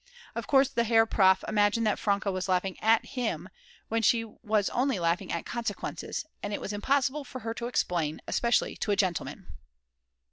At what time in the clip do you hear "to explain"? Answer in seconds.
7.53-8.19